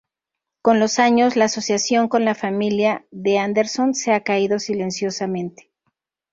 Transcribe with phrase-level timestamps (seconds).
[0.63, 5.69] Con los años, la asociación con la familia de Anderson se ha caído silenciosamente.